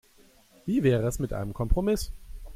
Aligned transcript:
Wie 0.65 0.81
wäre 0.81 1.05
es 1.07 1.19
mit 1.19 1.31
einem 1.31 1.53
Kompromiss? 1.53 2.11